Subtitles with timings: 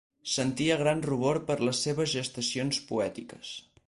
[0.35, 3.53] Sentia gran rubor per les seves gestacions poètiques